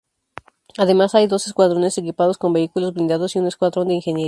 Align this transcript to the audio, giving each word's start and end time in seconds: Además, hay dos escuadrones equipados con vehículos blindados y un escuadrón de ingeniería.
Además, 0.79 1.13
hay 1.13 1.27
dos 1.27 1.45
escuadrones 1.45 1.95
equipados 1.99 2.39
con 2.39 2.53
vehículos 2.53 2.91
blindados 2.95 3.35
y 3.35 3.39
un 3.39 3.45
escuadrón 3.45 3.87
de 3.89 3.93
ingeniería. 3.93 4.19